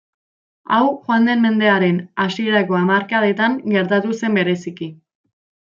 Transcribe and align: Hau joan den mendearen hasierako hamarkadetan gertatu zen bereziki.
Hau 0.77 0.87
joan 1.09 1.29
den 1.31 1.43
mendearen 1.47 1.99
hasierako 2.25 2.81
hamarkadetan 2.81 3.61
gertatu 3.77 4.21
zen 4.23 4.41
bereziki. 4.41 4.93